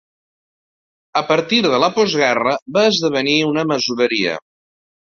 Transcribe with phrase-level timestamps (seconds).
[1.21, 4.39] A partir de la postguerra va esdevenir una masoveria.